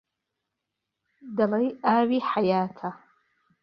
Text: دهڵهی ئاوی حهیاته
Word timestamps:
دهڵهی 1.35 1.69
ئاوی 1.85 2.19
حهیاته 2.29 2.89